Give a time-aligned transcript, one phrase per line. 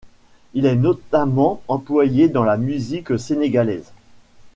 [0.55, 3.93] Il est notamment employé dans la musique sénégalaise.